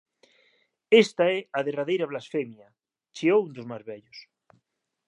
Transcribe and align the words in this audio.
Esta 1.03 1.25
é 1.37 1.39
a 1.57 1.59
derradeira 1.67 2.09
blasfemia,” 2.11 2.67
chiou 3.15 3.39
un 3.47 3.51
dos 3.55 3.69
máis 3.71 3.83
vellos. 3.89 4.19